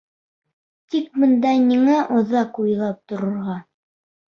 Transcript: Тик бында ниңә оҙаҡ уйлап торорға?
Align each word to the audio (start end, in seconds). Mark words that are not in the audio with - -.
Тик 0.93 1.11
бында 1.25 1.51
ниңә 1.67 1.99
оҙаҡ 2.23 2.59
уйлап 2.65 3.01
торорға? 3.13 3.61